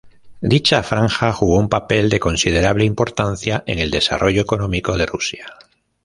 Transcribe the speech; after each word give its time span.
Dicha 0.53 0.81
franja 0.81 1.31
jugó 1.31 1.59
un 1.59 1.69
papel 1.69 2.09
de 2.09 2.19
considerable 2.19 2.85
importancia 2.85 3.63
en 3.67 3.77
el 3.77 3.91
desarrollo 3.91 4.41
económico 4.41 4.97
de 4.97 5.05
Rusia. 5.05 5.45